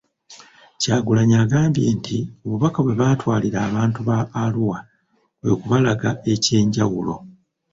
Kyagulanyi 0.81 1.35
agambye 1.43 1.87
nti 1.97 2.17
obubaka 2.43 2.77
bwe 2.81 2.97
batwalira 3.01 3.57
abantu 3.67 3.99
ba 4.07 4.17
Arua 4.43 4.79
kwe 5.39 5.53
kubalaga 5.61 6.09
ekyenjawulo. 6.33 7.15